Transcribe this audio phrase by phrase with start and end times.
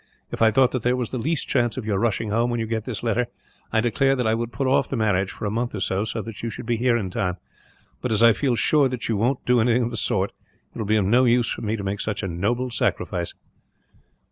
[0.31, 2.65] If I thought that there was the least chance of your rushing home, when you
[2.65, 3.27] get this letter,
[3.71, 6.23] I declare that I would put off the marriage for a month or so, so
[6.23, 7.37] that you should be here in time;
[8.01, 10.31] but as I feel sure that you won't do anything of the sort,
[10.73, 13.35] it will be of no use for me to make such a noble sacrifice."